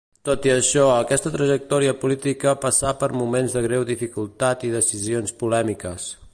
Tot 0.27 0.45
i 0.47 0.51
això, 0.51 0.85
aquesta 0.93 1.31
trajectòria 1.35 1.93
política 2.05 2.55
passà 2.63 2.95
per 3.03 3.11
moments 3.19 3.59
de 3.59 3.65
greu 3.69 3.87
dificultat 3.93 4.69
i 4.71 4.75
decisions 4.81 5.41
polèmiques. 5.45 6.13